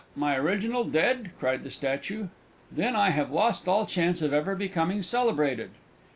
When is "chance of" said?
3.85-4.33